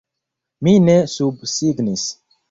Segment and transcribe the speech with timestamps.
[0.67, 2.07] Mi ne subsignis!